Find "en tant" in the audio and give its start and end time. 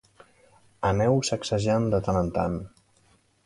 2.23-2.57